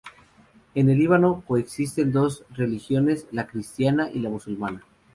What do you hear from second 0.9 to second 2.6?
Líbano coexisten dos